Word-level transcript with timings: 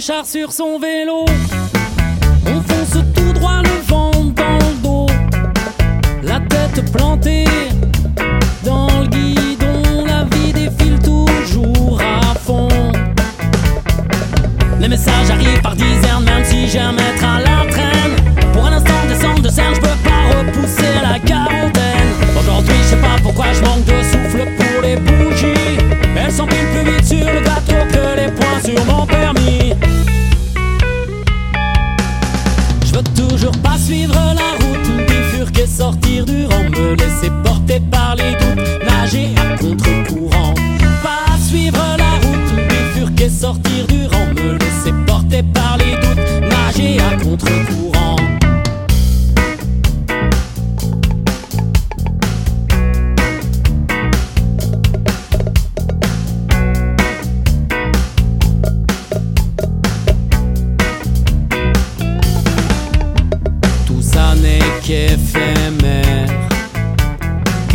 Sur 0.00 0.50
son 0.50 0.78
vélo. 0.78 1.26
Me 36.90 36.96
laisser 36.96 37.30
porter 37.44 37.78
par 37.88 38.16
les 38.16 38.32
doutes, 38.32 38.84
nager 38.84 39.28
à 39.36 39.56
contre-courant, 39.56 40.54
pas 41.04 41.38
suivre 41.38 41.78
la 41.96 42.14
route, 42.26 42.68
bifurquer, 42.68 43.28
sortir 43.28 43.86
du 43.86 44.06
rang, 44.06 44.26
me 44.34 44.58
laisser 44.58 44.92
porter 45.06 45.44
par 45.54 45.78
les 45.78 45.79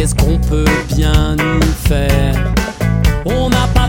qu'est-ce 0.05 0.15
qu'on 0.23 0.37
peut 0.37 0.65
bien 0.95 1.35
y 1.35 1.87
faire. 1.87 2.53
On 3.25 3.49
n'a 3.49 3.67
pas 3.73 3.84